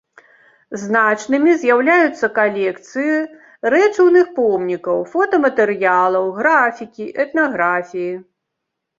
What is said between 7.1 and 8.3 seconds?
этнаграфіі.